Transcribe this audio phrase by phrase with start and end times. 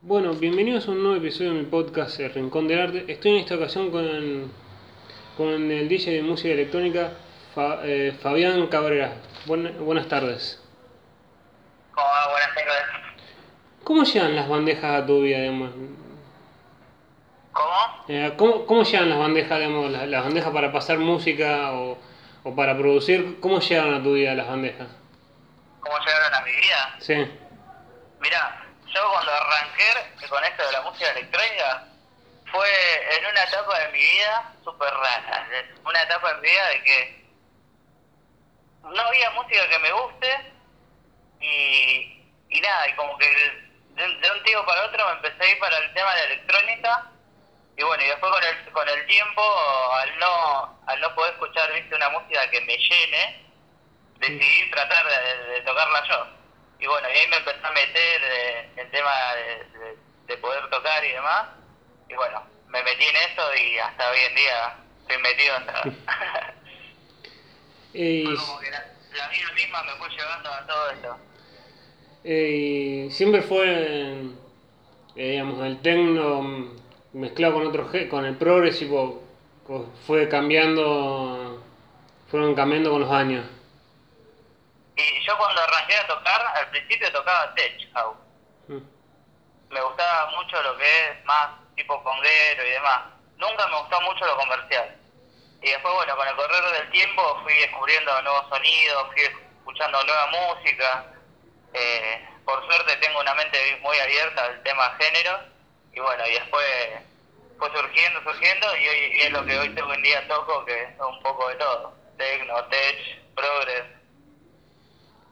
[0.00, 3.04] Bueno, bienvenidos a un nuevo episodio de mi podcast El Rincón del Arte.
[3.08, 4.50] Estoy en esta ocasión con,
[5.36, 7.12] con el DJ de música electrónica
[7.54, 9.14] Fa- eh, Fabián Cabrera.
[9.46, 10.62] Buen- buenas tardes.
[11.92, 12.30] ¿Cómo va?
[12.30, 12.74] Buenas tardes.
[13.84, 15.70] ¿Cómo llegan las bandejas a tu vida, digamos?
[17.52, 18.04] ¿Cómo?
[18.08, 21.98] Eh, ¿cómo, cómo llegan las bandejas, digamos, las, las bandejas para pasar música o,
[22.44, 23.40] o para producir?
[23.40, 24.86] ¿Cómo llegan a tu vida las bandejas?
[25.80, 26.96] ¿Cómo llegaron a mi vida?
[27.00, 27.14] Sí,
[28.20, 28.57] Mira,
[28.92, 31.84] yo cuando arranqué con esto de la música electrónica
[32.50, 35.48] fue en una etapa de mi vida súper rara.
[35.84, 37.24] Una etapa en mi vida de que
[38.82, 40.52] no había música que me guste
[41.40, 45.50] y, y nada, y como que de, de un tiempo para otro me empecé a
[45.52, 47.10] ir para el tema de la electrónica
[47.76, 49.42] y bueno, y después con el, con el tiempo,
[49.92, 53.46] al no, al no poder escuchar viste una música que me llene,
[54.16, 56.37] decidí tratar de, de tocarla yo.
[56.80, 59.96] Y bueno, y ahí me empecé a meter eh, en el tema de, de-
[60.28, 61.48] de poder tocar y demás.
[62.08, 66.54] Y bueno, me metí en eso y hasta hoy en día estoy metido en esa-
[67.94, 68.84] Eh, como que la,
[69.16, 71.16] la vida misma me fue llevando a todo esto.
[72.24, 73.64] Eh, y siempre fue,
[75.16, 76.70] eh, digamos, el techno
[77.14, 79.22] mezclado con otro con el progresivo,
[80.06, 81.62] fue cambiando,
[82.30, 83.44] fueron cambiando con los años.
[84.98, 88.16] Y yo cuando arranqué a tocar, al principio tocaba tech house.
[88.66, 88.82] Mm.
[89.70, 93.02] Me gustaba mucho lo que es más tipo conguero y demás.
[93.36, 94.96] Nunca me gustó mucho lo comercial.
[95.62, 100.26] Y después, bueno, con el correr del tiempo fui descubriendo nuevos sonidos, fui escuchando nueva
[100.26, 101.06] música.
[101.74, 105.38] Eh, por suerte tengo una mente muy abierta al tema género.
[105.92, 106.66] Y bueno, y después
[107.56, 110.82] fue surgiendo, surgiendo, y, hoy, y es lo que hoy tengo en día toco, que
[110.82, 111.94] es un poco de todo.
[112.16, 113.97] Tecno, tech, progress.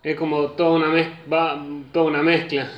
[0.03, 1.59] Es como toda una, mez- va,
[1.93, 2.71] toda una mezcla.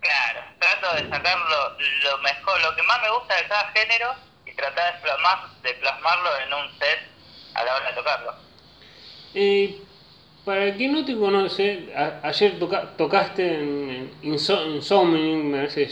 [0.00, 4.08] Claro, trato de sacar lo, lo mejor, lo que más me gusta de cada género
[4.44, 6.98] y tratar de, plasmar, de plasmarlo en un set
[7.54, 8.34] a la hora de tocarlo.
[9.34, 9.78] Eh,
[10.44, 15.88] para quien no te conoce, a- ayer toca- tocaste en, en Inso- Insomni, me parece,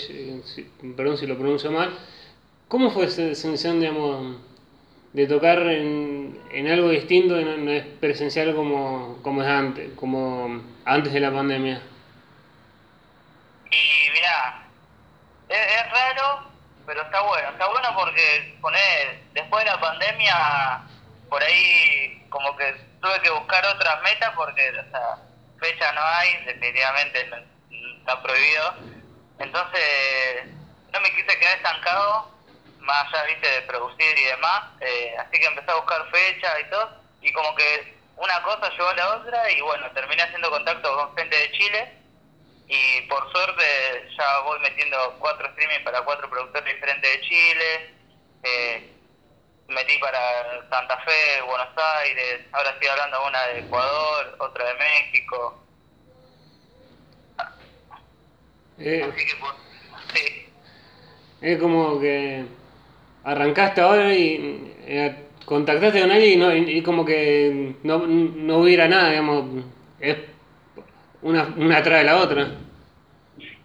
[0.97, 1.93] perdón si lo pronuncio mal.
[2.69, 4.37] ¿Cómo fue esa sensación, digamos,
[5.15, 10.61] de tocar en, en algo distinto y no, es presencial como, como es antes, como
[10.85, 11.81] antes de la pandemia?
[13.71, 14.67] Y mirá,
[15.49, 16.51] es, raro,
[16.85, 17.49] pero está bueno.
[17.49, 20.83] Está bueno porque poner, después de la pandemia,
[21.31, 25.19] por ahí como que tuve que buscar otras metas porque, o sea,
[25.61, 27.31] fecha no hay, definitivamente
[28.01, 28.75] está prohibido.
[29.39, 30.47] Entonces,
[30.93, 32.34] no me quise quedar estancado,
[32.85, 34.63] más allá, viste, de producir y demás.
[34.81, 37.01] eh, así que empecé a buscar fechas y todo.
[37.23, 41.17] Y como que una cosa llevó a la otra y bueno, terminé haciendo contacto con
[41.17, 41.99] gente de Chile
[42.69, 47.95] y por suerte ya voy metiendo cuatro streaming para cuatro productores diferentes de Chile.
[48.45, 48.91] Eh,
[49.69, 51.69] metí para Santa Fe, Buenos
[51.99, 52.41] Aires.
[52.53, 55.61] Ahora estoy hablando una de Ecuador, otra de México.
[58.79, 59.53] Eh, Así que, pues,
[60.15, 60.53] sí.
[61.43, 62.45] es como que
[63.25, 68.89] arrancaste ahora y eh, contactaste con alguien y, no, y, como que no, no hubiera
[68.89, 69.65] nada, digamos,
[70.01, 70.17] es
[71.23, 72.47] una, una atrás de la otra.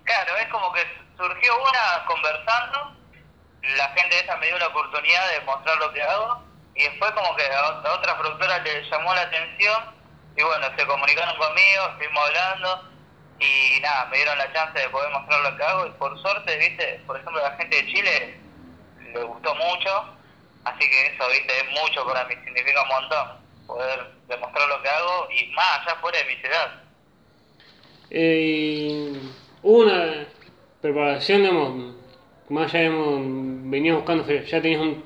[0.03, 0.81] Claro, es como que
[1.17, 2.95] surgió una conversando,
[3.77, 6.43] la gente esa me dio la oportunidad de mostrar lo que hago
[6.75, 9.83] y después como que a ot- a otra productora le llamó la atención
[10.37, 12.89] y bueno, se comunicaron conmigo, estuvimos hablando
[13.39, 16.57] y nada, me dieron la chance de poder mostrar lo que hago y por suerte,
[16.57, 18.38] viste, por ejemplo la gente de Chile
[19.13, 19.89] le gustó mucho,
[20.65, 23.27] así que eso, viste, es mucho para mí, significa un montón
[23.67, 26.71] poder demostrar lo que hago y más allá fuera de mi ciudad.
[28.11, 29.13] Eh,
[29.61, 30.25] una
[30.81, 31.95] preparación, digamos,
[32.49, 35.03] más allá, digamos, venías buscando, ¿ya tenías un,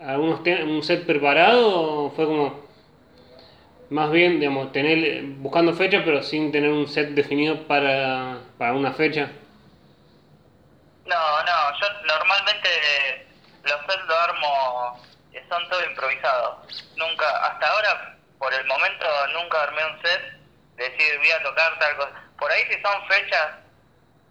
[0.00, 2.66] algunos un set preparado o fue como
[3.90, 8.92] más bien, digamos, tener, buscando fecha pero sin tener un set definido para, para una
[8.92, 9.30] fecha?
[11.06, 13.25] No, no, yo normalmente
[13.86, 15.06] sets lo armo,
[15.48, 16.84] son todo improvisados.
[16.96, 20.22] Nunca, hasta ahora, por el momento, nunca armé un set,
[20.76, 22.22] de decir voy a tocar tal cosa.
[22.38, 23.48] Por ahí si son fechas,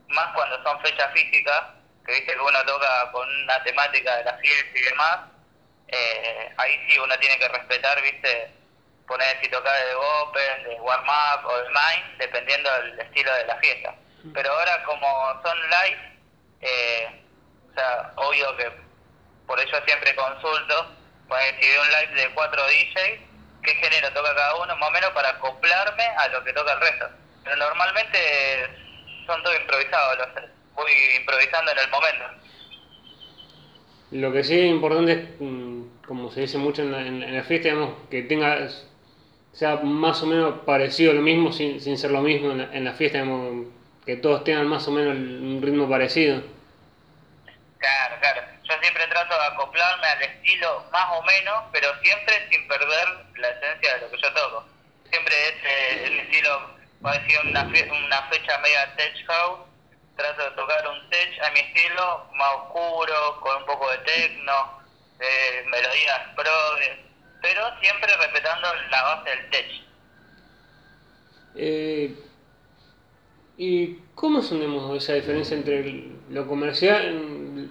[0.10, 1.63] más cuando son fechas físicas,
[2.06, 5.19] que viste que uno toca con una temática de la fiesta y demás,
[5.88, 8.51] eh, ahí sí uno tiene que respetar, viste,
[9.08, 13.46] poner si toca de open, de warm up o de mind, dependiendo del estilo de
[13.46, 13.96] la fiesta.
[14.34, 16.19] Pero ahora como son live,
[16.62, 17.22] eh,
[17.69, 18.85] o sea, obvio que
[19.48, 20.92] por eso siempre consulto,
[21.28, 23.20] poner si veo un live de cuatro DJs,
[23.64, 26.80] qué género toca cada uno, más o menos para acoplarme a lo que toca el
[26.82, 27.10] resto.
[27.44, 28.18] Pero normalmente
[29.26, 30.28] son todo improvisados los
[30.76, 32.26] voy improvisando en el momento.
[34.12, 37.44] Lo que sí es importante es, mm, como se dice mucho en la, en la
[37.44, 38.68] fiesta, digamos, que tenga
[39.56, 42.84] sea más o menos parecido lo mismo sin, sin ser lo mismo en la, en
[42.84, 43.68] la fiesta, digamos,
[44.06, 46.44] que todos tengan más o menos un ritmo parecido.
[47.80, 48.42] Claro, claro.
[48.68, 53.50] Yo siempre trato de acoplarme al estilo más o menos, pero siempre sin perder la
[53.50, 54.66] esencia de lo que yo toco.
[55.12, 56.70] Siempre es eh, el estilo,
[57.02, 59.60] voy a decir, una, una fecha media tech house,
[60.16, 64.82] trato de tocar un tech a mi estilo, más oscuro, con un poco de techno,
[65.68, 66.98] melodías progres,
[67.42, 69.68] pero siempre respetando la base del tech.
[71.56, 72.16] Eh,
[73.58, 77.06] ¿Y cómo sonemos esa diferencia entre lo comercial,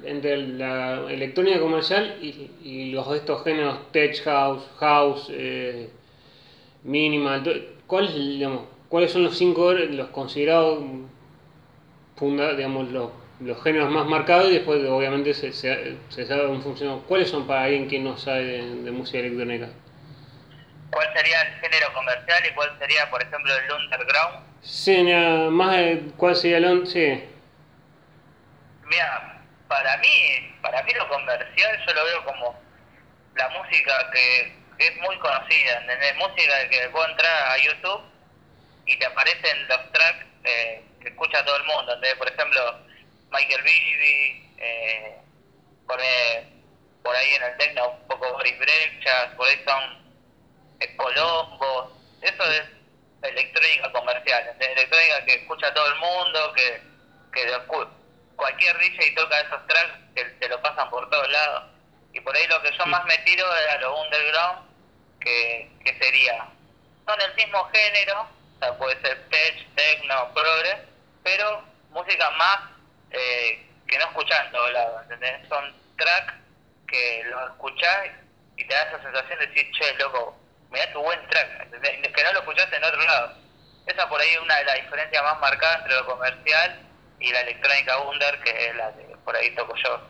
[0.06, 5.90] entre la electrónica comercial y, y los estos géneros tech house, house, eh,
[6.82, 7.68] minimal?
[7.86, 10.84] ¿Cuáles, digamos, ¿Cuáles son los cinco los considerados
[12.16, 13.10] funda, digamos, los,
[13.40, 17.00] los, géneros más marcados y después obviamente se, se, se sabe un función?
[17.08, 19.68] ¿Cuáles son para alguien que no sabe de, de música electrónica?
[20.92, 24.44] ¿Cuál sería el género comercial y cuál sería, por ejemplo, el underground?
[24.62, 25.02] Sí,
[25.50, 25.76] más
[26.16, 27.20] cuál sería el sí.
[28.88, 29.33] Mira,
[29.68, 32.60] para mí, para mí lo comercial yo lo veo como
[33.36, 36.16] la música que, es muy conocida, ¿entendés?
[36.16, 38.02] Música que puedo entrar a YouTube
[38.86, 42.16] y te aparecen los tracks eh, que escucha todo el mundo, ¿entendés?
[42.16, 42.80] Por ejemplo,
[43.30, 45.16] Michael Bibi, eh,
[45.86, 46.00] por,
[47.04, 50.04] por ahí en el techno un poco Boris Brechas, por ahí son
[50.80, 52.62] eh, Colombo, eso es
[53.22, 56.82] electrónica comercial, electrónica que escucha todo el mundo, que,
[57.32, 57.46] que
[58.36, 61.64] cualquier DJ toca esos tracks te lo pasan por todos lados.
[62.12, 64.68] Y por ahí lo que yo más me tiro era lo underground,
[65.20, 66.46] que, que sería,
[67.06, 70.78] son el mismo género, o sea, puede ser tech, techno, progress,
[71.22, 72.58] pero música más
[73.10, 75.48] eh, que no escuchás en todos lados, ¿entendés?
[75.48, 76.34] Son tracks
[76.86, 78.10] que los escuchás
[78.56, 80.38] y te da esa sensación de decir, che, loco,
[80.70, 83.34] mirá tu buen track, que no lo escuchaste en otro lado.
[83.86, 86.80] Esa por ahí es una de las diferencias más marcadas entre lo comercial
[87.24, 90.00] y la electrónica under, que es la que por ahí toco yo.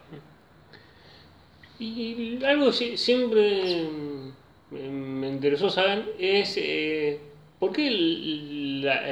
[1.78, 3.88] Y algo siempre
[4.70, 7.20] me interesó saber es eh,
[7.58, 7.90] por qué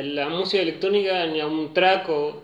[0.02, 2.42] la, música electrónica ni a un track o,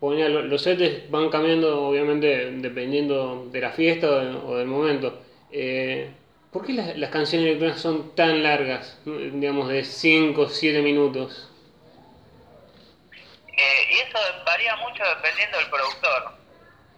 [0.00, 5.20] los sets van cambiando obviamente dependiendo de la fiesta o, del momento.
[5.50, 6.10] Eh,
[6.52, 11.50] ¿Por qué las, las, canciones electrónicas son tan largas, digamos de 5 o 7 minutos?
[13.58, 16.38] Eh, y eso varía mucho dependiendo del productor.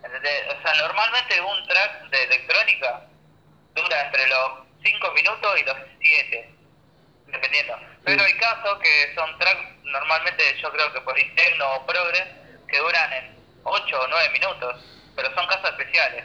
[0.02, 3.02] O sea, normalmente un track de electrónica
[3.74, 4.50] dura entre los
[4.82, 6.54] 5 minutos y los 7,
[7.28, 7.78] dependiendo.
[8.04, 12.28] Pero hay casos que son tracks, normalmente yo creo que por interno o progress,
[12.68, 14.84] que duran en 8 o 9 minutos,
[15.16, 16.24] pero son casos especiales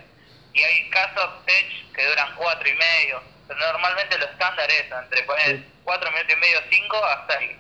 [0.54, 3.22] y hay casos tech que duran cuatro y medio.
[3.48, 7.60] Pero normalmente lo estándar es entre poner cuatro minutos y medio, cinco, hasta ahí.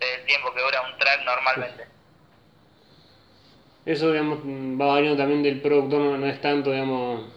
[0.00, 1.86] El tiempo que dura un track normalmente.
[3.84, 7.32] Eso, digamos, va variando también del productor, no, es tanto, digamos,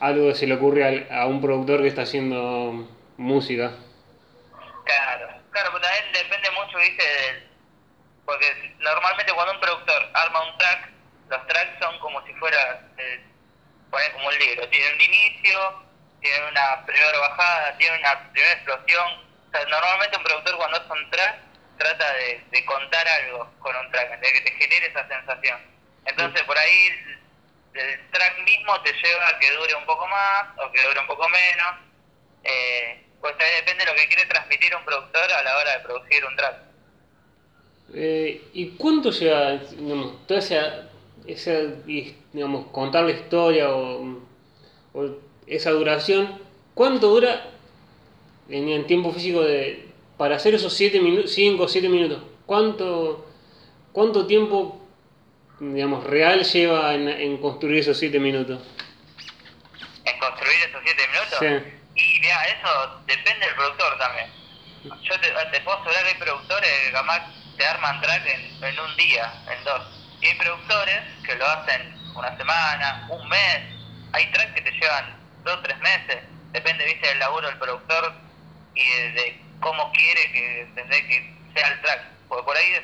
[0.00, 2.86] algo que se le ocurre a, un productor que está haciendo
[3.16, 3.72] música.
[4.84, 7.48] Claro, claro, pero también depende mucho, viste, del,
[8.26, 10.90] porque normalmente cuando un productor arma un track,
[11.30, 13.24] los tracks son como si fuera, eh,
[14.12, 15.84] como un libro, tiene un inicio,
[16.20, 19.24] tiene una primera bajada, tiene una primera explosión.
[19.54, 21.36] Sea, normalmente un productor cuando hace un track
[21.78, 25.60] trata de, de contar algo con un track, de que te genere esa sensación.
[26.04, 26.88] Entonces por ahí
[27.74, 31.06] el track mismo te lleva a que dure un poco más o que dure un
[31.06, 31.76] poco menos.
[32.42, 35.84] Eh, pues ahí depende de lo que quiere transmitir un productor a la hora de
[35.84, 36.56] producir un track.
[37.94, 40.88] Eh, ¿Y cuánto lleva digamos, toda esa
[41.26, 41.52] esa,
[42.32, 44.20] digamos, contar la historia o,
[45.46, 46.40] esa duración,
[46.74, 47.50] ¿cuánto dura
[48.48, 52.22] en, tiempo físico de, para hacer esos 5 o 7 minutos?
[52.46, 53.26] ¿Cuánto,
[53.92, 54.86] ¿Cuánto tiempo,
[55.60, 58.60] digamos, real lleva en, construir esos 7 minutos?
[60.04, 61.38] ¿En construir esos 7 minutos?
[61.40, 61.80] Sí.
[61.96, 64.26] Y mira, eso depende del productor también.
[65.02, 67.20] Yo te, te puedo asegurar que hay productores que jamás
[67.56, 71.94] te arman track en, en un día, en dos y hay productores que lo hacen
[72.14, 73.60] una semana, un mes.
[74.12, 76.22] Hay tracks que te llevan dos tres meses.
[76.52, 78.14] Depende, viste, del laburo del productor
[78.74, 82.00] y de, cómo quiere que, que sea el track.
[82.28, 82.74] Porque por ahí,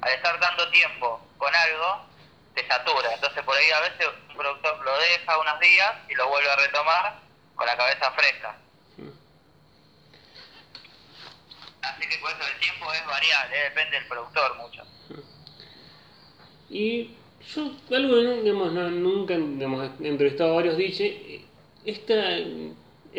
[0.00, 2.06] al estar dando tiempo con algo,
[2.54, 3.14] te satura.
[3.14, 6.56] Entonces por ahí a veces un productor lo deja unos días y lo vuelve a
[6.56, 7.18] retomar
[7.54, 8.56] con la cabeza fresca.
[11.82, 14.82] Así que por eso el tiempo es variable, depende del productor mucho.
[16.70, 17.16] Y
[17.54, 21.42] yo, algo digamos, no, nunca digamos, he entrevistado a varios dice,
[21.84, 22.14] esta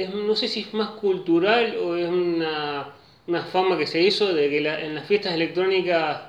[0.03, 2.93] es, no sé si es más cultural o es una,
[3.27, 6.21] una fama que se hizo de que la- en las fiestas electrónicas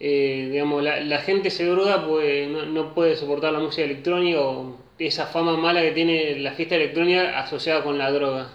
[0.00, 4.40] eh, digamos, la, la gente se droga pues no, no puede soportar la música electrónica
[4.40, 8.48] o esa fama mala que tiene la fiesta electrónica asociada con la droga.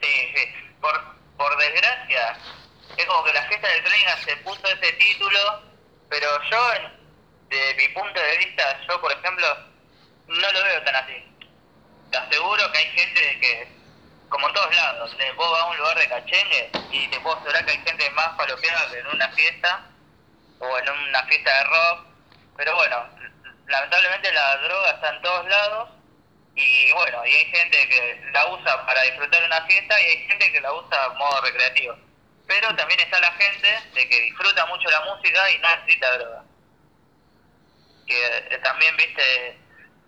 [0.00, 0.42] Sí, sí.
[0.80, 0.92] Por,
[1.36, 2.36] por desgracia,
[2.96, 5.38] es como que la fiesta electrónica se puso ese título,
[6.08, 6.58] pero yo,
[7.50, 9.46] de mi punto de vista, yo, por ejemplo,
[10.28, 11.14] no lo veo tan así.
[12.10, 13.78] Te aseguro que hay gente que,
[14.28, 17.36] como en todos lados, de- vos vas a un lugar de cachengue y te puedo
[17.36, 19.90] asegurar que hay gente más palopeada que en una fiesta
[20.58, 22.06] o en una fiesta de rock.
[22.56, 23.08] Pero bueno,
[23.66, 25.90] lamentablemente la droga está en todos lados
[26.54, 30.28] y bueno, y hay gente que la usa para disfrutar de una fiesta y hay
[30.28, 31.96] gente que la usa a modo recreativo.
[32.46, 36.44] Pero también está la gente de que disfruta mucho la música y no necesita droga.
[38.06, 39.50] Que eh, también, viste,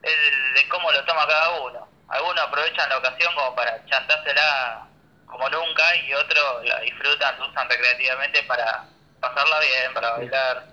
[0.02, 1.89] es de cómo lo toma cada uno.
[2.10, 4.88] Algunos aprovechan la ocasión como para chantársela
[5.26, 8.84] como nunca y otros la disfrutan, la usan recreativamente para
[9.20, 10.64] pasarla bien, para bailar.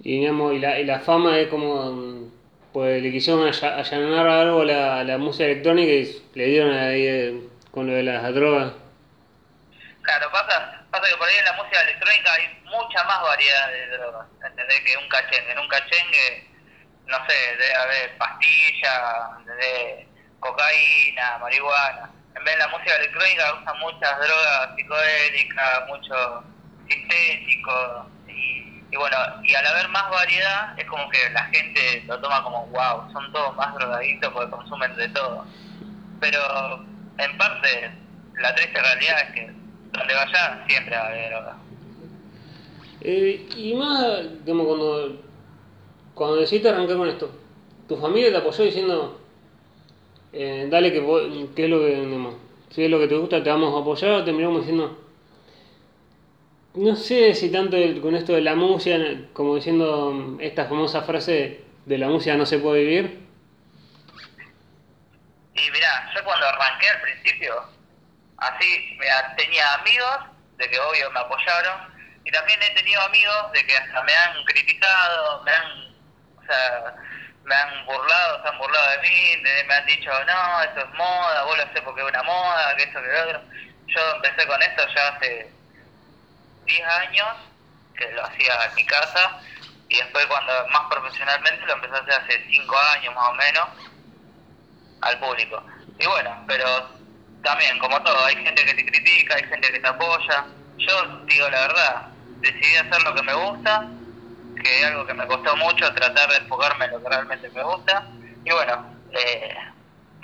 [0.00, 2.30] Y, digamos, y, la, y la fama es como,
[2.72, 7.06] pues le quisieron alla- allanar algo a la, la música electrónica y le dieron ahí
[7.06, 7.40] eh,
[7.72, 8.72] con lo de las drogas.
[10.02, 13.88] Claro, pasa, pasa que por ahí en la música electrónica hay mucha más variedad de
[13.88, 14.80] drogas, ¿entendés?
[14.84, 15.52] Que un cachengue.
[15.52, 16.50] En un cachengue,
[17.06, 20.08] no sé, debe haber pastillas, de
[20.40, 22.10] cocaína, marihuana.
[22.34, 26.44] En vez de la música electrónica usan muchas drogas psicodélicas, mucho
[26.88, 28.06] sintético.
[28.28, 32.42] Y, y bueno, y al haber más variedad, es como que la gente lo toma
[32.42, 35.46] como, wow, son todos más drogaditos porque consumen de todo
[36.20, 36.38] pero
[37.18, 37.90] en parte
[38.40, 39.52] la triste realidad es que
[39.92, 41.56] donde vaya siempre va a haber droga.
[43.00, 45.22] Eh, y más, digamos, cuando,
[46.16, 47.30] cuando decidiste arrancar con esto,
[47.86, 49.20] tu familia te apoyó diciendo,
[50.32, 51.00] eh, dale que,
[51.54, 52.30] que es lo que,
[52.70, 54.98] si es lo que te gusta, te vamos a apoyar, o te miramos diciendo,
[56.74, 58.96] no sé si tanto el- con esto de la música,
[59.34, 63.26] como diciendo mm, esta famosa frase de la música no se puede vivir.
[65.54, 67.54] Y mirá, yo cuando arranqué al principio,
[68.38, 70.16] así, mirá, tenía amigos
[70.56, 71.94] de que obvio me apoyaron,
[72.24, 75.95] y también he tenido amigos de que hasta me han criticado, me han,
[77.44, 81.44] me han burlado, se han burlado de mí, me han dicho, no, eso es moda,
[81.44, 83.42] vos lo haces porque es una moda, que esto, que lo otro.
[83.86, 85.50] Yo empecé con esto ya hace
[86.64, 87.28] 10 años,
[87.96, 89.40] que lo hacía en mi casa,
[89.88, 93.68] y después cuando más profesionalmente lo empecé a hacer hace 5 años más o menos,
[95.02, 95.62] al público.
[95.98, 96.90] Y bueno, pero
[97.42, 100.44] también, como todo, hay gente que te critica, hay gente que te apoya.
[100.78, 102.06] Yo digo la verdad,
[102.40, 103.86] decidí hacer lo que me gusta,
[104.66, 107.62] que es algo que me costó mucho, tratar de enfocarme en lo que realmente me
[107.62, 108.06] gusta.
[108.44, 109.54] Y bueno, eh,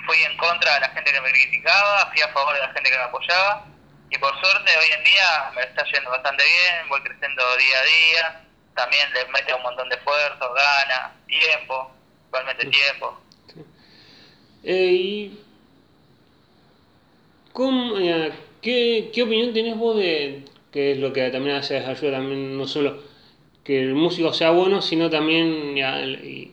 [0.05, 2.89] fui en contra de la gente que me criticaba, fui a favor de la gente
[2.89, 3.65] que me apoyaba.
[4.09, 7.83] Y por suerte hoy en día me está yendo bastante bien, voy creciendo día a
[7.83, 8.41] día.
[8.75, 11.91] También le mete un montón de esfuerzo, ganas, tiempo,
[12.27, 13.19] igualmente tiempo.
[14.63, 15.45] Eh, y
[17.51, 22.17] ¿cómo, eh, ¿qué, qué opinión tenés vos de que es lo que también hace ayuda
[22.17, 23.12] también no solo
[23.63, 26.51] que el músico sea bueno, sino también y-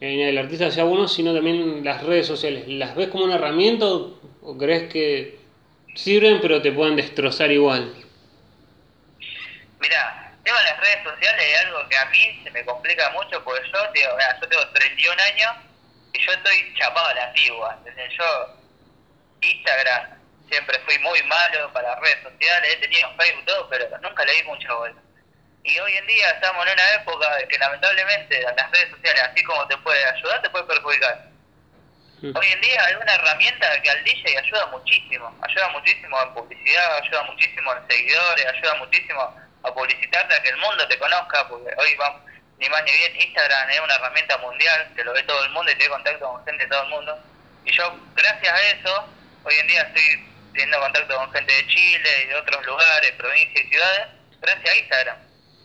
[0.00, 2.64] el artista sea bueno, sino también las redes sociales?
[2.68, 5.38] ¿Las ves como una herramienta o, crees que
[5.94, 7.94] sirven pero te pueden destrozar igual?
[9.80, 13.42] Mira, tema de las redes sociales es algo que a mí se me complica mucho
[13.44, 15.52] porque yo, digo, yo tengo 31 años
[16.12, 17.78] y yo estoy chapado a la antigua.
[18.18, 18.58] Yo,
[19.40, 20.18] Instagram,
[20.50, 24.42] siempre fui muy malo para redes sociales, he tenido Facebook todo, pero nunca le di
[24.44, 25.03] mucha bola.
[25.64, 29.42] Y hoy en día estamos en una época de que lamentablemente las redes sociales, así
[29.44, 31.26] como te puede ayudar, te puede perjudicar.
[32.22, 36.96] Hoy en día hay una herramienta que al DJ ayuda muchísimo, ayuda muchísimo en publicidad,
[37.02, 41.74] ayuda muchísimo en seguidores, ayuda muchísimo a publicitarte, a que el mundo te conozca, porque
[41.78, 42.22] hoy vamos,
[42.58, 45.72] ni más ni bien, Instagram es una herramienta mundial, que lo ve todo el mundo
[45.72, 47.18] y tiene contacto con gente de todo el mundo.
[47.64, 49.08] Y yo, gracias a eso,
[49.44, 53.64] hoy en día estoy teniendo contacto con gente de Chile y de otros lugares, provincias
[53.64, 54.08] y ciudades,
[54.40, 55.23] gracias a Instagram.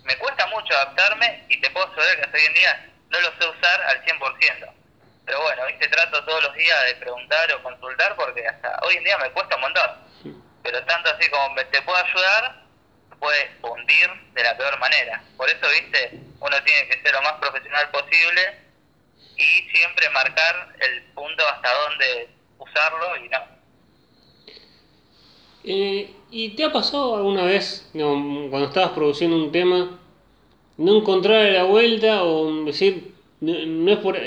[0.09, 3.27] Me cuesta mucho adaptarme y te puedo asegurar que hasta hoy en día no lo
[3.27, 4.73] sé usar al 100%.
[5.23, 9.03] Pero bueno, viste, trato todos los días de preguntar o consultar porque hasta hoy en
[9.03, 9.91] día me cuesta un montón.
[10.63, 12.63] Pero tanto así como me, te puedo ayudar,
[13.11, 15.21] me puede hundir de la peor manera.
[15.37, 18.57] Por eso, viste, uno tiene que ser lo más profesional posible
[19.37, 23.59] y siempre marcar el punto hasta dónde usarlo y no.
[25.63, 29.98] Eh, ¿Y te ha pasado alguna vez, digamos, cuando estabas produciendo un tema,
[30.79, 34.17] no encontrar la vuelta o decir, no, no es por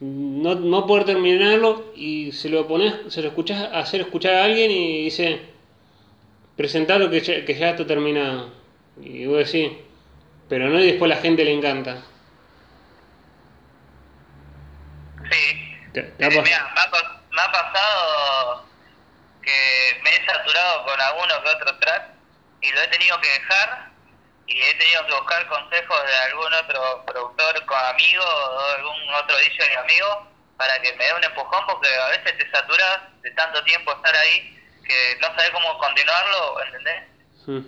[0.00, 4.70] no, no poder terminarlo y se lo pones, se lo escuchás hacer escuchar a alguien
[4.70, 5.40] y dice,
[6.56, 8.50] presentar lo que ya, que ya está terminado.
[9.02, 9.72] Y vos decís,
[10.48, 12.02] pero no y después la gente le encanta.
[15.30, 15.76] Sí.
[15.92, 18.64] ¿Te- te ha Sí, pas- mira, me, ha, pas- me ha pasado
[19.42, 22.10] que me he saturado con alguno que otro track
[22.62, 23.89] y lo he tenido que dejar
[24.50, 29.36] y he tenido que buscar consejos de algún otro productor con amigo o algún otro
[29.38, 30.26] DJ amigo
[30.56, 34.14] para que me dé un empujón porque a veces te saturas de tanto tiempo estar
[34.16, 37.04] ahí que no sabes cómo continuarlo, ¿entendés?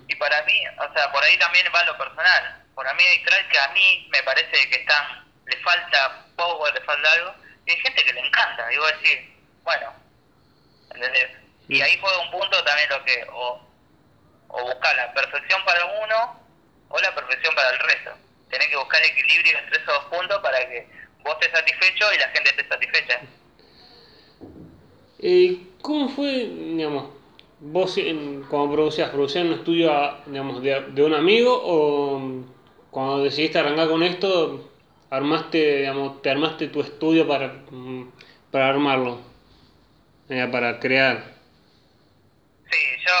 [0.07, 2.63] Y para mí, o sea, por ahí también va lo personal.
[2.75, 6.81] Por mí hay tracks que a mí me parece que están, le falta power, le
[6.81, 7.33] falta algo,
[7.65, 8.71] y hay gente que le encanta.
[8.71, 9.19] Y vos decís,
[9.63, 9.93] bueno,
[10.93, 11.31] ¿entendés?
[11.69, 13.67] Y ahí fue un punto también lo que, o,
[14.49, 16.42] o buscar la perfección para uno
[16.93, 18.11] o la perfección para el resto.
[18.49, 20.87] Tenés que buscar equilibrio entre esos dos puntos para que
[21.23, 23.19] vos estés satisfecho y la gente esté satisfecha.
[25.19, 27.09] Eh, ¿Cómo fue, digamos,
[27.59, 32.43] vos en- cuando producías, producías en un estudio, digamos, de, de un amigo o
[32.91, 34.69] cuando decidiste arrancar con esto,
[35.09, 38.11] armaste, digamos, te armaste tu estudio para, mm,
[38.51, 39.19] para armarlo,
[40.29, 41.33] eh, para crear?
[42.69, 43.13] Sí, yo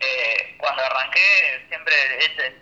[0.00, 1.94] eh, cuando arranqué siempre,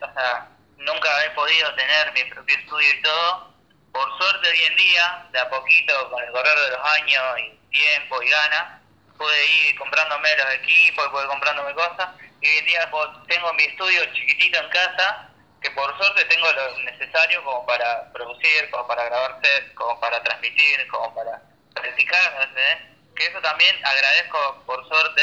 [0.03, 0.47] o sea,
[0.77, 3.55] nunca he podido tener mi propio estudio y todo.
[3.93, 7.71] Por suerte hoy en día, de a poquito, con el correr de los años y
[7.71, 8.83] tiempo y ganas,
[9.17, 12.11] pude ir comprándome los equipos, pude ir comprándome cosas.
[12.43, 15.31] Y hoy en día pues, tengo mi estudio chiquitito en casa,
[15.63, 19.41] que por suerte tengo lo necesario como para producir, como para grabar
[19.75, 21.41] como para transmitir, como para
[21.73, 22.79] practicar, ¿entendés?
[23.17, 25.23] Que eso también agradezco por suerte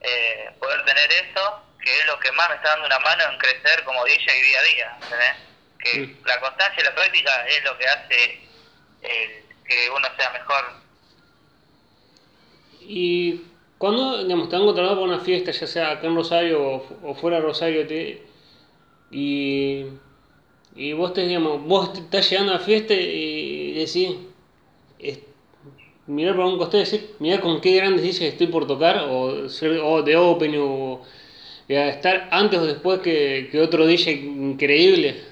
[0.00, 3.38] eh, poder tener eso, que es lo que más me está dando una mano en
[3.38, 5.36] crecer como DJ día a día, ¿entendés?
[5.78, 6.16] Que Sí.
[6.26, 8.40] la constancia y la práctica es lo que hace
[9.02, 10.64] eh, que uno sea mejor.
[12.80, 13.40] Y
[13.78, 16.98] cuando, digamos, te han contratado para una fiesta, ya sea acá en Rosario o, fu-
[17.04, 18.22] o fuera de Rosario, te,
[19.10, 19.86] y,
[20.74, 24.16] y vos te, digamos, vos te estás llegando a la fiesta y decís,
[24.98, 25.20] es-
[26.06, 29.46] mirar por un costado y decir, mirá con qué grandes dices estoy por tocar, o,
[29.46, 31.02] o de open, o
[31.68, 35.22] y a estar antes o después que, que otro DJ increíble.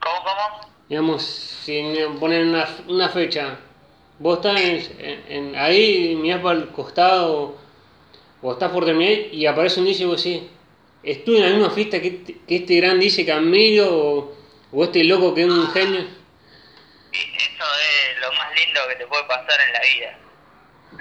[0.00, 0.72] ¿Cómo, cómo?
[0.88, 1.82] Digamos, si
[2.20, 3.58] ponen una, una fecha,
[4.18, 7.56] vos estás en, en- en- ahí, mirás para el costado,
[8.42, 10.42] o estás por terminar y aparece un DJ y vos decís,
[11.02, 14.34] estuve en la misma fiesta que este, que este gran DJ Camilo, o,
[14.72, 16.00] o este loco que es un genio.
[17.12, 20.18] Eso es lo más lindo que te puede pasar en la vida.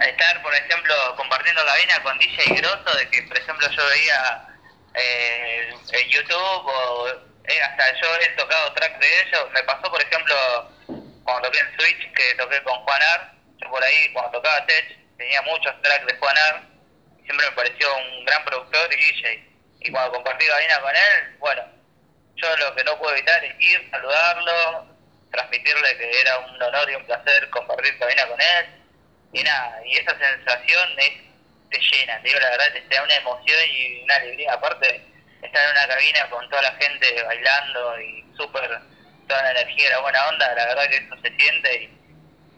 [0.02, 4.48] Estar, por ejemplo, compartiendo cabina con DJ grosso, de que, por ejemplo, yo veía
[4.96, 7.08] eh, en YouTube o
[7.46, 9.52] eh, hasta yo he tocado track de ellos.
[9.52, 10.36] Me pasó, por ejemplo,
[11.24, 13.34] cuando toqué en Switch, que toqué con Juan Ar.
[13.58, 16.64] Yo por ahí, cuando tocaba Tech, tenía muchos tracks de Juan Ar.
[17.24, 19.48] Siempre me pareció un gran productor y DJ.
[19.82, 21.64] Y cuando compartí cabina con él, bueno,
[22.36, 24.96] yo lo que no puedo evitar es ir, saludarlo,
[25.32, 28.81] transmitirle que era un honor y un placer compartir cabina con él.
[29.34, 31.12] Y nada, y esa sensación es,
[31.70, 34.54] te llena, te digo la verdad, te da una emoción y una alegría.
[34.54, 35.02] Aparte,
[35.42, 38.70] estar en una cabina con toda la gente bailando y súper,
[39.28, 41.98] toda la energía la buena onda, la verdad que eso se siente y,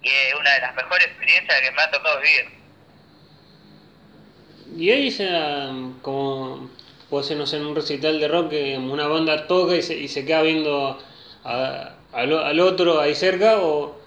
[0.03, 2.49] es una de las mejores experiencias que me ha tocado vivir.
[4.77, 6.69] Y ahí da como,
[7.09, 9.95] puede ser, no sé, en un recital de rock que una banda toca y se,
[9.95, 11.01] y se queda viendo
[11.45, 14.02] a- al otro ahí cerca, o,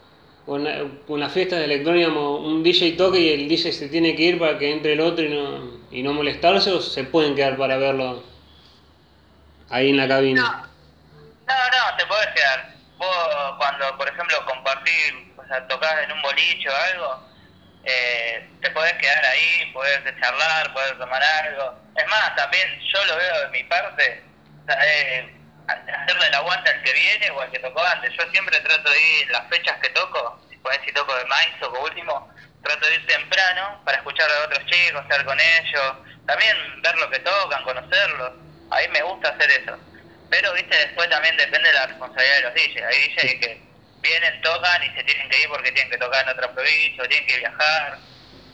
[0.46, 4.38] una, una fiesta de electrónica, un DJ toca y el DJ se tiene que ir
[4.38, 7.76] para que entre el otro y no, y no molestarse, o se pueden quedar para
[7.76, 8.22] verlo
[9.70, 10.68] ahí en la cabina.
[11.46, 12.74] No, no, te podés quedar.
[12.96, 17.22] Vos cuando, por ejemplo, compartís, o sea, tocás en un boliche o algo,
[17.84, 21.74] eh, te podés quedar ahí, podés charlar, podés tomar algo.
[21.96, 24.22] Es más, también yo lo veo de mi parte,
[24.68, 25.35] eh,
[25.66, 28.12] hacerle el aguante al que viene o al que tocó antes.
[28.16, 31.70] Yo siempre trato de ir las fechas que toco, podés si toco de maíz o
[31.72, 32.28] por último,
[32.62, 35.94] trato de ir temprano para escuchar a otros chicos, estar con ellos,
[36.26, 38.32] también ver lo que tocan, conocerlos.
[38.70, 39.78] A mí me gusta hacer eso.
[40.28, 42.82] Pero, viste, después también depende de la responsabilidad de los DJs.
[42.86, 46.30] Hay DJs que vienen, tocan y se tienen que ir porque tienen que tocar en
[46.30, 48.00] otra provincia o tienen que viajar.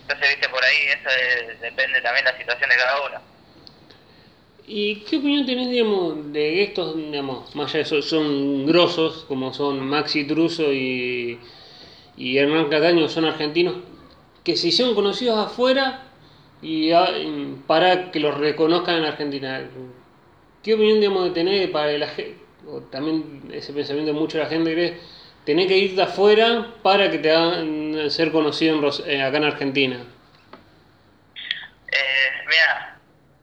[0.06, 3.31] Entonces, viste, por ahí eso es- depende también de la situación de cada uno.
[4.74, 9.52] ¿Y qué opinión tenés, digamos, de estos, digamos, más allá de eso, son grosos, como
[9.52, 11.38] son Maxi Truso y,
[12.16, 13.76] y Hernán Cataño, son argentinos?
[14.44, 16.04] que se hicieron conocidos afuera
[16.62, 17.08] y a-
[17.66, 19.62] para que los reconozcan en Argentina.
[20.62, 22.38] ¿Qué opinión digamos, de tener para la gente?
[22.68, 24.98] O también ese pensamiento de mucha la gente cree,
[25.44, 29.44] tener que ir de afuera para que te hagan ser conocido en eh, acá en
[29.44, 29.98] Argentina.
[31.92, 32.98] Eh, mira,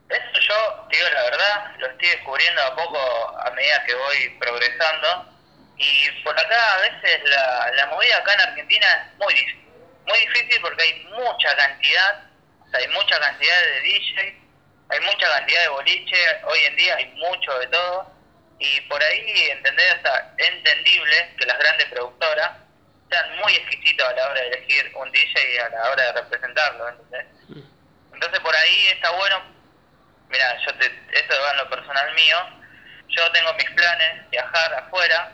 [0.09, 4.29] eso yo, te digo la verdad, lo estoy descubriendo a poco a medida que voy
[4.39, 5.35] progresando.
[5.77, 9.69] Y por acá a veces la, la movida acá en Argentina es muy difícil.
[10.05, 12.23] Muy difícil porque hay mucha cantidad,
[12.65, 14.41] o sea, hay mucha cantidad de DJ,
[14.89, 18.11] hay mucha cantidad de boliche, hoy en día hay mucho de todo.
[18.59, 20.01] Y por ahí, entender,
[20.37, 22.51] es entendible que las grandes productoras
[23.09, 26.11] sean muy exquisitos a la hora de elegir un DJ y a la hora de
[26.21, 27.25] representarlo, ¿entendés?
[28.13, 29.41] Entonces por ahí está bueno,
[30.29, 32.37] mira, yo te, eso va en lo personal mío,
[33.09, 35.31] yo tengo mis planes, viajar afuera,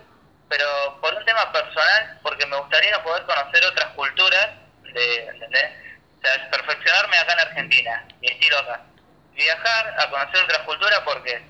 [0.49, 4.49] pero por un tema personal, porque me gustaría poder conocer otras culturas,
[4.83, 5.71] de, ¿entendés?
[6.17, 8.81] O sea, perfeccionarme acá en Argentina, mi estilo acá.
[9.33, 11.41] Viajar a conocer otras culturas porque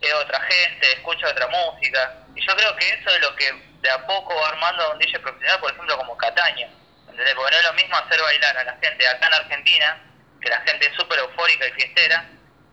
[0.00, 3.90] es otra gente, escucha otra música, y yo creo que eso es lo que de
[3.90, 6.68] a poco va armando a un DJ profesional, por ejemplo, como Cataño,
[7.08, 7.34] ¿entendés?
[7.34, 10.02] Porque no es lo mismo hacer bailar a la gente acá en Argentina,
[10.40, 12.24] que la gente es súper eufórica y fiestera,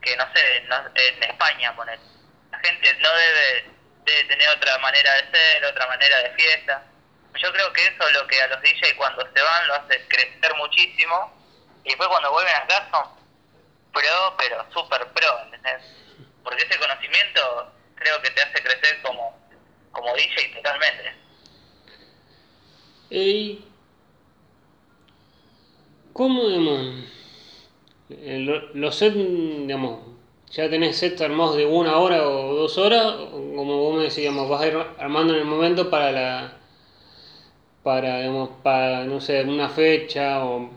[0.06, 2.00] que no sé, no- en España, poner.
[2.52, 3.66] La gente no debe,
[4.06, 6.84] debe tener otra manera de ser, otra manera de fiesta.
[7.42, 10.08] Yo creo que eso es lo que a los DJs cuando se van lo hace
[10.08, 11.34] crecer muchísimo,
[11.84, 13.10] y después cuando vuelven acá son
[13.92, 15.82] pro, pero súper pro, ¿entendés?
[16.44, 19.38] Porque ese conocimiento creo que te hace crecer como,
[19.92, 21.16] como DJ totalmente.
[23.10, 23.60] Eh,
[26.14, 26.44] ¿Cómo,
[28.10, 30.00] los sets, digamos,
[30.52, 34.48] ya tenés sets armados de una hora o dos horas, como vos me decís, digamos,
[34.50, 36.54] vas a ir armando en el momento para la,
[37.84, 40.70] para, digamos, para, no sé, una fecha o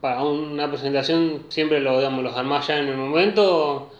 [0.00, 3.90] para una presentación, siempre lo, digamos, los armás ya en el momento,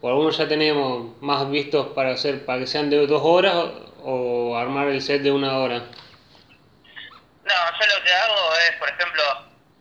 [0.00, 3.54] o, algunos ya tenemos más vistos para hacer, para que sean de dos horas,
[4.02, 5.78] o armar el set de una hora.
[5.78, 9.22] No, yo lo que hago es, por ejemplo,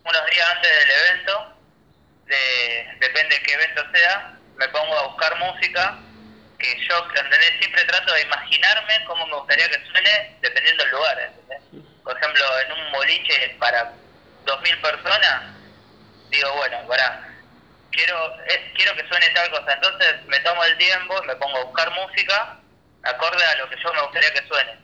[0.04, 1.53] unos días antes del evento,
[2.34, 6.00] de, depende de qué evento sea, me pongo a buscar música
[6.60, 7.54] que yo ¿entendés?
[7.60, 11.20] siempre trato de imaginarme cómo me gustaría que suene dependiendo del lugar.
[11.20, 11.84] ¿entendés?
[12.04, 13.94] Por ejemplo, en un boliche para
[14.46, 15.56] 2.000 personas,
[16.30, 16.78] digo, bueno,
[17.92, 19.74] quiero, es- quiero que suene tal cosa.
[19.74, 22.58] Entonces me tomo el tiempo y me pongo a buscar música
[23.04, 24.78] acorde a lo que yo me gustaría que suene.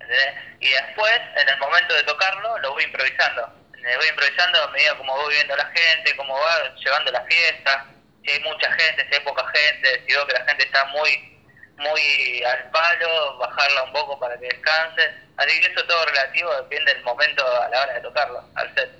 [0.00, 0.34] ¿entendés?
[0.60, 3.63] Y después, en el momento de tocarlo, lo voy improvisando.
[3.84, 3.98] ¿Entendés?
[3.98, 7.86] Voy improvisando a medida como voy viendo a la gente, cómo va llevando la fiesta,
[8.24, 11.30] si hay mucha gente, si hay poca gente, si veo que la gente está muy
[11.76, 15.10] muy al palo, bajarla un poco para que descanse.
[15.36, 18.90] Así que eso todo relativo depende del momento a la hora de tocarlo, al set.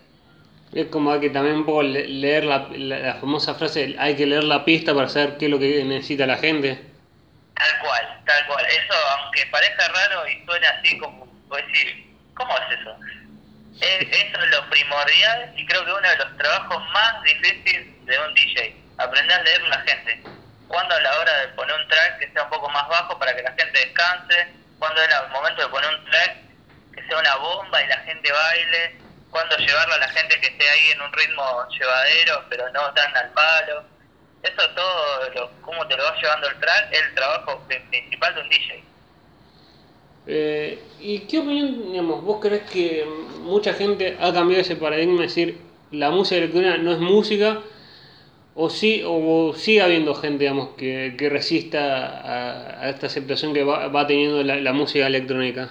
[0.75, 4.17] Es como hay que también un poco le- leer la, la, la famosa frase, hay
[4.17, 6.83] que leer la pista para saber qué es lo que necesita la gente.
[7.55, 8.67] Tal cual, tal cual.
[8.67, 12.97] Eso, aunque parezca raro y suene así como, puedes decir, ¿cómo es eso?
[13.81, 18.19] Es- eso es lo primordial y creo que uno de los trabajos más difíciles de
[18.19, 20.31] un DJ, aprender a leer la gente.
[20.67, 23.35] Cuando a la hora de poner un track que sea un poco más bajo para
[23.35, 26.37] que la gente descanse, cuando es el momento de poner un track
[26.93, 30.69] que sea una bomba y la gente baile, cuando llevarlo a la gente que esté
[30.71, 33.91] ahí en un ritmo llevadero pero no tan al palo.
[34.43, 38.35] Eso todo, lo, cómo te lo va llevando el track, es el trabajo pri- principal
[38.35, 38.94] de un DJ.
[40.27, 43.05] Eh, ¿Y qué opinión, digamos, vos crees que
[43.41, 45.59] mucha gente ha cambiado ese paradigma de decir
[45.91, 47.61] la música electrónica no es música?
[48.57, 51.81] ¿O sí, o sigue habiendo gente, digamos, que, que resista
[52.21, 55.71] a, a esta aceptación que va, va teniendo la, la música electrónica?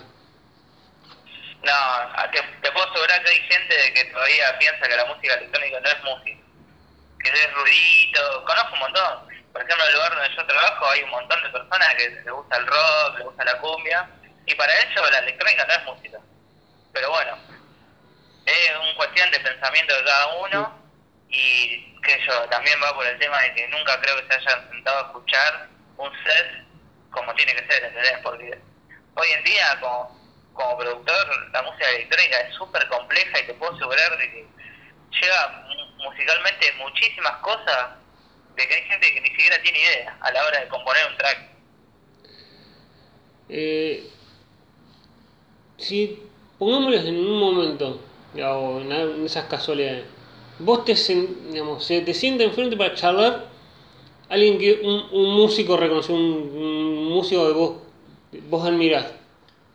[1.63, 5.33] No, a- te, te puedo asegurar que hay gente que todavía piensa que la música
[5.35, 6.41] electrónica no es música,
[7.23, 9.13] que es ruidito, conozco un montón.
[9.53, 12.31] Por ejemplo, en el lugar donde yo trabajo hay un montón de personas que les
[12.31, 14.09] gusta el rock, les gusta la cumbia,
[14.45, 16.19] y para ellos la electrónica no es música.
[16.93, 17.37] Pero bueno,
[18.45, 20.83] es una cuestión de pensamiento de cada uno,
[21.29, 24.69] y que yo también va por el tema de que nunca creo que se hayan
[24.69, 26.63] sentado a escuchar un set
[27.09, 28.19] como tiene que ser, ¿entendés?
[28.23, 28.59] Porque
[29.15, 30.19] hoy en día, como,
[30.53, 34.47] como productor, la música electrónica es súper compleja y te puedo asegurar de que
[35.21, 37.91] lleva mu- musicalmente muchísimas cosas
[38.55, 41.17] de que hay gente que ni siquiera tiene idea a la hora de componer un
[41.17, 41.37] track.
[43.49, 44.09] Eh,
[45.83, 46.19] si
[46.57, 47.99] pongámosles en un momento,
[48.35, 50.05] o en, esas casualidades,
[50.59, 50.95] vos te,
[51.51, 53.49] digamos, se te sienta enfrente para charlar
[54.29, 57.71] alguien que un, un músico reconocido, un, un músico que vos,
[58.49, 59.13] vos admirás,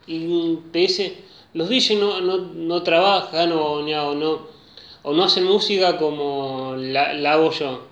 [0.06, 1.18] y te dice,
[1.54, 4.46] los DJs no, no, no trabajan o, o no,
[5.02, 7.82] o no hacen música como la, la hago yo.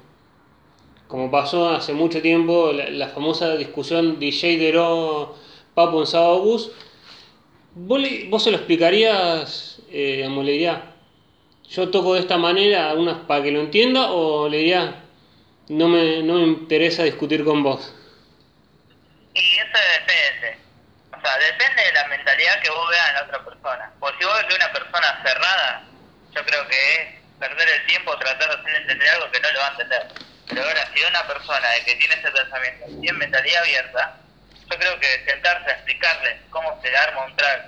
[1.09, 5.35] Como pasó hace mucho tiempo la, la famosa discusión DJ Dero
[5.75, 6.71] Papo en Sábado Bus.
[7.79, 10.95] ¿Vos, le- vos se lo explicarías, eh, digamos, le diría,
[11.69, 15.05] yo toco de esta manera unas para que lo entienda o le diría,
[15.69, 17.95] no me, no me interesa discutir con vos?
[19.35, 20.59] Y eso depende.
[21.13, 23.95] O sea, depende de la mentalidad que vos veas en la otra persona.
[24.01, 25.93] Porque si vos ves que una persona cerrada,
[26.35, 27.09] yo creo que es
[27.39, 30.03] perder el tiempo tratar de hacerle entender algo que no lo va a entender.
[30.49, 34.26] Pero ahora, si una persona que tiene ese pensamiento tiene mentalidad abierta,
[34.71, 37.67] yo creo que sentarse a explicarle cómo se arma un track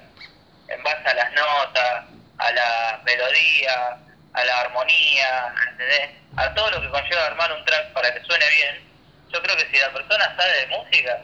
[0.68, 2.04] en base a las notas,
[2.38, 3.98] a la melodía,
[4.32, 6.10] a la armonía, ¿entendés?
[6.36, 8.88] a todo lo que conlleva armar un track para que suene bien,
[9.32, 11.18] yo creo que si la persona sabe de música,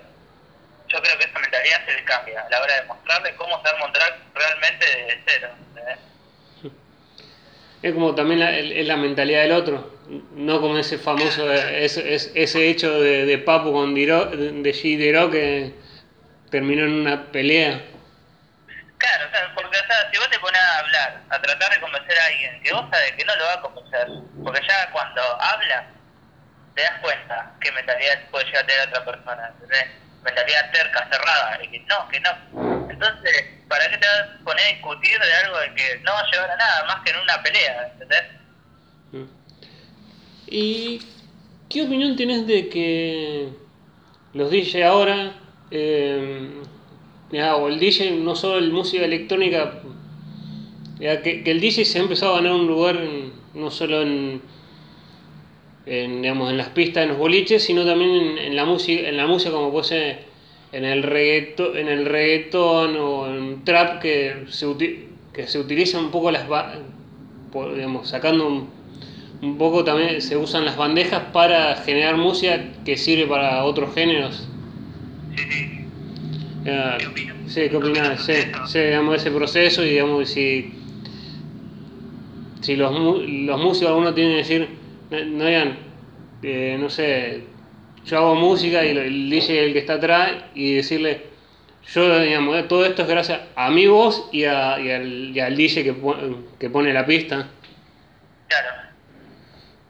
[0.89, 3.69] yo creo que esa mentalidad se le cambia a la hora de mostrarle cómo se
[3.69, 5.51] arma un track realmente de cero.
[7.85, 9.93] Es como también la, es la mentalidad del otro,
[10.33, 14.97] no como ese famoso, ese, ese- hecho de, de Papo con Diro, de G.
[14.97, 15.75] Diro que
[16.51, 17.83] terminó en una pelea.
[18.97, 21.81] Claro, o sea, porque o sea, si vos te pones a hablar, a tratar de
[21.81, 24.09] convencer a alguien que vos sabés que no lo va a convencer,
[24.43, 25.87] porque ya cuando habla
[26.75, 29.87] te das cuenta qué mentalidad puede llegar a tener otra persona, ¿entendés?
[30.25, 32.91] Mentalidad terca, cerrada, de que no, que no.
[32.91, 36.21] Entonces, ¿para qué te vas a poner a discutir de algo de que no va
[36.21, 38.23] a llevar a nada más que en una pelea, ¿entendés?
[40.47, 41.03] ¿Y
[41.69, 43.49] qué opinión tenés de que
[44.33, 45.33] los DJ ahora,
[45.71, 46.63] eh,
[47.33, 49.81] o el DJ, no solo el música electrónica,
[50.99, 52.99] ya, que, que el DJ se ha empezado a ganar un lugar
[53.55, 54.43] no solo en,
[55.87, 59.17] en, digamos, en las pistas, en los boliches, sino también en, en la música, en
[59.17, 60.19] la música como puede ser
[60.73, 66.05] en el reggaetón, en el reggaetón o en trap que se, uti- que se utilizan
[66.07, 66.47] un poco las
[67.75, 68.71] digamos, sacando un,
[69.43, 74.49] un poco también se usan las bandejas para generar música que sirve para otros géneros.
[75.35, 75.85] Sí, sí.
[76.65, 77.37] Ya, ¿Qué opinas?
[77.47, 78.23] sí, ¿qué opinás?
[78.25, 78.33] Sí,
[78.65, 80.73] sí, digamos, ese proceso y digamos, si,
[82.61, 82.93] si los,
[83.29, 84.69] los músicos, algunos tienen que decir,
[85.15, 85.79] no, no digan,
[86.43, 87.45] eh, no sé,
[88.05, 91.23] yo hago música y el DJ es el que está atrás y decirle,
[91.93, 95.41] yo, digamos, eh, todo esto es gracias a mi voz y, a- y al, y
[95.41, 95.95] al DJ que,
[96.59, 97.49] que pone la pista.
[98.49, 98.69] Claro.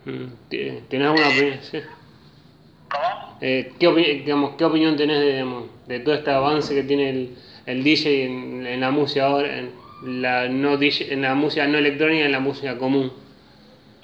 [0.07, 0.27] Mm,
[0.89, 1.59] ¿Tenés alguna opinión?
[1.63, 1.79] Sí.
[2.91, 3.39] ¿Cómo?
[3.41, 7.11] Eh, ¿qué, opi- digamos, ¿Qué opinión tenés de, digamos, de todo este avance que tiene
[7.11, 9.71] el, el DJ en, en la música ahora, en
[10.23, 13.13] la, no DJ, en la música no electrónica, en la música común?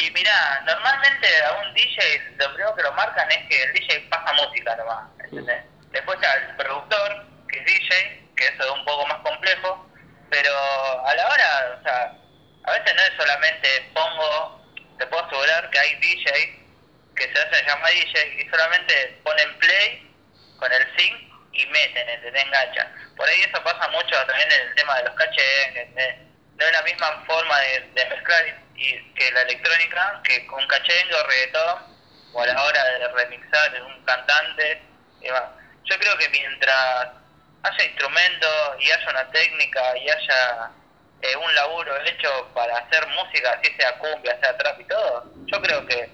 [0.01, 4.01] Y mira, normalmente a un DJ lo primero que lo marcan es que el DJ
[4.09, 5.63] pasa música nomás, ¿entendés?
[5.91, 9.87] Después está el productor, que es DJ, que eso es un poco más complejo,
[10.31, 10.53] pero
[11.07, 12.13] a la hora, o sea,
[12.65, 14.65] a veces no es solamente pongo,
[14.99, 16.67] te puedo asegurar que hay DJ
[17.15, 20.11] que se hacen llamar DJ y solamente ponen play
[20.57, 22.43] con el sync y meten, ¿entendés?
[22.43, 23.15] Enganchan.
[23.17, 26.17] Por ahí eso pasa mucho también en el tema de los cachengues, ¿entendés?
[26.57, 31.15] No es la misma forma de, de mezclar y, que la electrónica que con cachengue
[31.15, 31.91] o reggaetón
[32.33, 34.83] o a la hora de remixar un cantante.
[35.21, 37.09] Yo creo que mientras
[37.63, 40.71] haya instrumentos y haya una técnica y haya
[41.21, 45.61] eh, un laburo hecho para hacer música, así sea cumbia, sea trap y todo, yo
[45.61, 46.09] creo que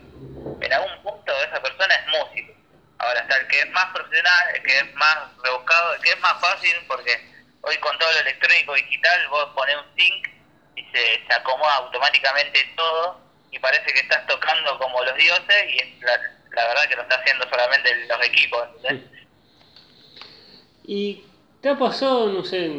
[0.61, 2.53] en algún punto esa persona es músico.
[2.99, 6.21] Ahora está el que es más profesional, el que es más rebuscado, el que es
[6.21, 7.21] más fácil, porque
[7.61, 10.36] hoy con todo lo electrónico digital vos pones un sync
[10.77, 13.19] y se, se acomoda automáticamente todo
[13.51, 16.13] y parece que estás tocando como los dioses y es la,
[16.53, 19.11] la verdad que lo está haciendo solamente los equipos, ¿entendés?
[20.85, 21.23] ¿Y
[21.69, 22.71] ha pasado, no sé,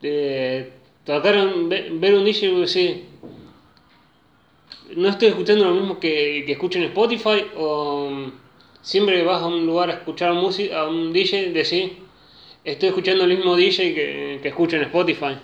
[0.00, 0.72] de
[1.04, 3.04] tocar, un- ve- ver un DJ y decir,
[4.96, 8.32] no estoy escuchando lo mismo que, que escucho en Spotify o mm,
[8.82, 11.98] siempre que vas a un lugar a escuchar música, a un DJ, decir,
[12.64, 15.38] estoy escuchando el mismo DJ que, que escucho en Spotify?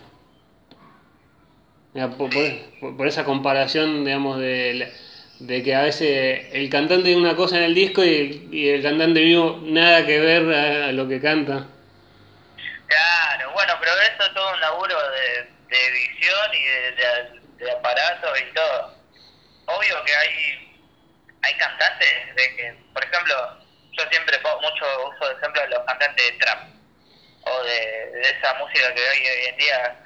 [1.94, 4.92] Por, esa comparación, digamos, de,
[5.38, 9.20] de que a veces el cantante dice una cosa en el disco y, el cantante
[9.20, 11.68] vivo nada que ver a, lo que canta.
[12.88, 18.40] Claro, bueno, pero eso es todo un laburo de, de edición y de, de, aparatos
[18.40, 18.94] y todo.
[19.66, 20.64] Obvio que hay
[21.42, 23.34] hay cantantes de que, por ejemplo,
[23.92, 26.58] yo siempre pongo mucho uso de ejemplo de los cantantes de trap
[27.42, 29.96] o de, de esa música que hay hoy en día,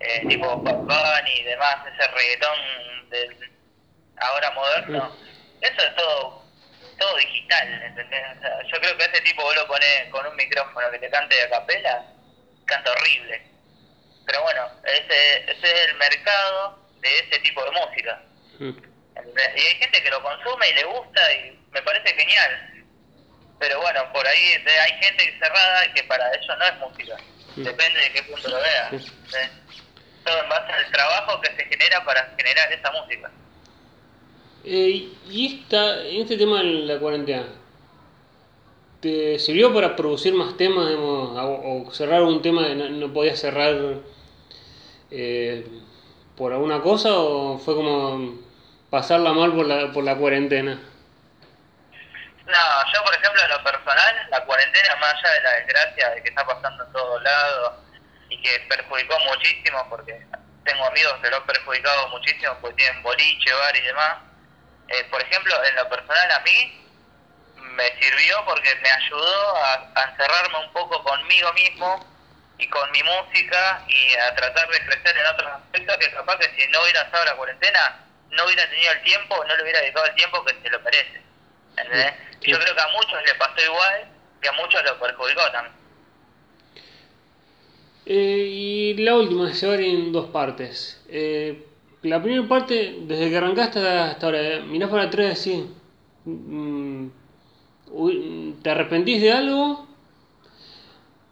[0.00, 3.50] eh, tipo Bad Bunny y demás, ese reggaetón del
[4.20, 5.16] ahora moderno.
[5.60, 6.48] Eso es todo
[6.98, 8.22] todo digital, ¿entendés?
[8.36, 11.10] O sea, yo creo que ese tipo vos lo pones con un micrófono que te
[11.10, 12.04] cante de capela,
[12.66, 13.42] canta horrible.
[14.26, 18.22] Pero bueno, ese, ese es el mercado de ese tipo de música.
[18.58, 18.72] Mm.
[19.56, 22.84] Y hay gente que lo consume y le gusta y me parece genial.
[23.58, 27.16] Pero bueno, por ahí hay gente cerrada que para eso no es música.
[27.56, 27.62] Mm.
[27.62, 28.90] Depende de qué punto lo vea.
[28.90, 29.38] Sí.
[30.28, 33.30] Todo en base al trabajo que se genera para generar esa música.
[34.62, 37.46] Eh, y esta, este tema de la cuarentena,
[39.00, 43.10] ¿te sirvió para producir más temas digamos, o, o cerrar un tema que no, no
[43.10, 43.74] podías cerrar
[45.10, 45.66] eh,
[46.36, 48.38] por alguna cosa o fue como
[48.90, 50.74] pasarla mal por la, por la cuarentena?
[52.44, 56.22] No, yo por ejemplo en lo personal, la cuarentena más allá de la desgracia de
[56.22, 57.87] que está pasando en todos lados
[58.28, 60.20] y que perjudicó muchísimo porque
[60.64, 64.18] tengo amigos que lo han perjudicado muchísimo porque tienen boliche, bar y demás.
[64.88, 66.86] Eh, por ejemplo, en lo personal a mí
[67.56, 72.06] me sirvió porque me ayudó a, a encerrarme un poco conmigo mismo
[72.58, 76.60] y con mi música y a tratar de crecer en otros aspectos que capaz que
[76.60, 80.06] si no hubiera estado la cuarentena no hubiera tenido el tiempo, no le hubiera dedicado
[80.06, 81.22] el tiempo que se lo merece.
[81.76, 82.14] ¿entendés?
[82.32, 82.38] Sí.
[82.42, 84.08] Y yo creo que a muchos le pasó igual
[84.42, 85.74] y a muchos lo perjudicó también.
[88.10, 90.98] Eh, y la última se va a ir en dos partes.
[91.10, 91.62] Eh,
[92.02, 95.66] la primera parte, desde que arrancaste hasta ahora, eh, mirás para atrás y decís,
[96.24, 97.06] mm,
[97.92, 99.86] uy, ¿te arrepentís de algo?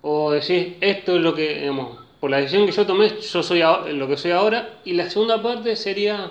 [0.03, 1.73] O decís, esto es lo que,
[2.21, 3.63] por la decisión que yo tomé, yo soy
[3.95, 4.81] lo que soy ahora.
[4.85, 6.31] Y la segunda parte sería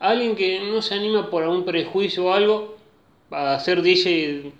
[0.00, 2.76] alguien que no se anima por algún prejuicio o algo
[3.30, 4.52] a ser DJ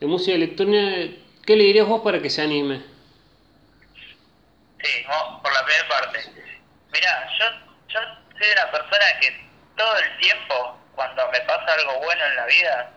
[0.00, 1.12] de música electrónica.
[1.44, 2.93] ¿Qué le dirías vos para que se anime?
[4.84, 5.06] Sí,
[5.42, 6.20] por la primera parte.
[6.92, 7.46] Mira, yo,
[7.88, 8.00] yo
[8.38, 12.90] soy una persona que todo el tiempo, cuando me pasa algo bueno en la vida,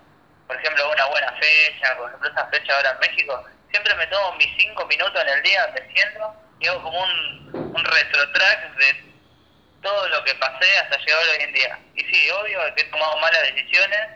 [0.48, 4.34] por ejemplo, una buena fecha, por ejemplo, esa fecha ahora en México, siempre me tomo
[4.34, 9.14] mis cinco minutos en el día, me siento y hago como un, un retrotrack de
[9.82, 11.80] todo lo que pasé hasta llegar hoy en día.
[11.96, 14.08] Y sí, obvio que he tomado malas decisiones,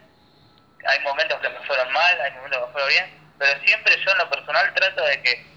[0.86, 4.12] hay momentos que me fueron mal, hay momentos que me fueron bien, pero siempre yo
[4.12, 5.51] en lo personal trato de que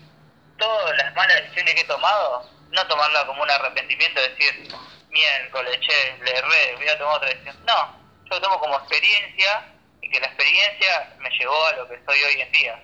[0.65, 4.69] todas las malas decisiones que he tomado, no tomarla como un arrepentimiento, decir,
[5.11, 7.57] miércoles, che, le erré, voy a tomar otra decisión.
[7.67, 9.67] No, yo lo tomo como experiencia
[10.01, 12.83] y que la experiencia me llevó a lo que soy hoy en día.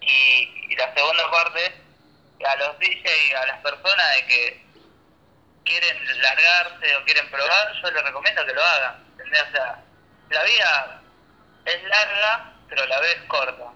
[0.00, 1.74] Y, y la segunda parte,
[2.46, 4.66] a los DJ y a las personas de que
[5.64, 9.04] quieren largarse o quieren probar, yo les recomiendo que lo hagan.
[9.10, 9.42] ¿entendés?
[9.42, 11.02] O la vida
[11.64, 13.72] es larga, pero la vez corta.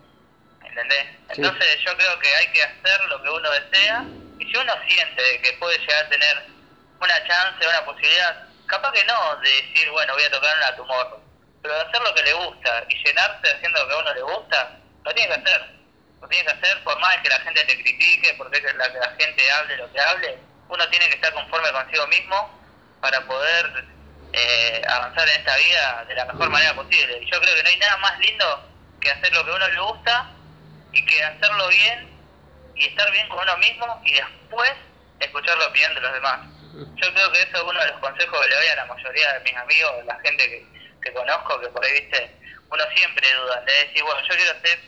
[0.71, 1.05] ¿Entendés?
[1.35, 1.43] Sí.
[1.43, 4.05] Entonces yo creo que hay que hacer lo que uno desea
[4.39, 6.47] y si uno siente que puede llegar a tener
[7.01, 11.21] una chance, una posibilidad, capaz que no de decir, bueno, voy a tocar una tumor,
[11.61, 14.23] pero de hacer lo que le gusta y llenarse haciendo lo que a uno le
[14.23, 15.81] gusta, lo tiene que hacer.
[16.21, 18.99] Lo tiene que hacer por más que la gente te critique, porque que la, que
[18.99, 22.61] la gente hable lo que hable, uno tiene que estar conforme consigo mismo
[23.01, 23.85] para poder
[24.33, 27.19] eh, avanzar en esta vida de la mejor manera posible.
[27.23, 28.69] Y yo creo que no hay nada más lindo
[29.01, 30.31] que hacer lo que a uno le gusta
[30.93, 32.09] y que hacerlo bien
[32.75, 34.73] y estar bien con uno mismo y después
[35.21, 36.41] escuchar la opinión de los demás.
[36.73, 39.33] Yo creo que eso es uno de los consejos que le doy a la mayoría
[39.35, 40.67] de mis amigos, la gente que,
[41.03, 42.37] que conozco, que por ahí, viste,
[42.71, 44.79] uno siempre duda, de decir, bueno, yo quiero ser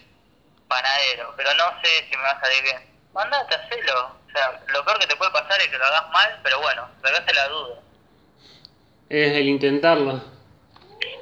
[0.68, 2.92] panadero, pero no sé si me va a salir bien.
[3.12, 4.16] Mandate, hacelo.
[4.26, 6.88] O sea, lo peor que te puede pasar es que lo hagas mal, pero bueno,
[7.02, 7.80] sacaste la duda.
[9.10, 10.24] Es el intentarlo.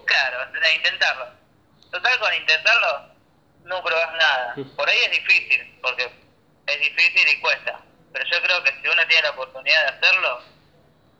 [0.07, 1.27] Claro, de intentarlo.
[1.91, 3.10] Total, con intentarlo
[3.65, 4.55] no probás nada.
[4.77, 6.11] Por ahí es difícil, porque
[6.67, 7.81] es difícil y cuesta.
[8.13, 10.41] Pero yo creo que si uno tiene la oportunidad de hacerlo,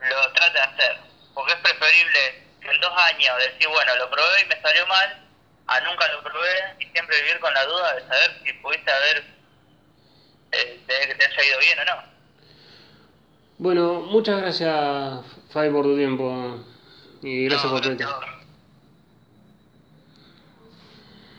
[0.01, 0.97] lo trata de hacer.
[1.35, 5.27] Porque es preferible que en dos años decir, bueno, lo probé y me salió mal,
[5.67, 9.25] a nunca lo probé y siempre vivir con la duda de saber si pudiste haber,
[10.53, 12.03] eh, de que te haya ido bien o no.
[13.59, 14.73] Bueno, muchas gracias,
[15.53, 16.65] por tu tiempo.
[17.23, 18.40] Y gracias No, por tu vos.